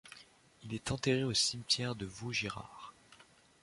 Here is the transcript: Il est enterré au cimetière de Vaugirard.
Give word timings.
Il 0.63 0.73
est 0.73 0.89
enterré 0.91 1.23
au 1.23 1.33
cimetière 1.35 1.93
de 1.93 2.07
Vaugirard. 2.07 2.95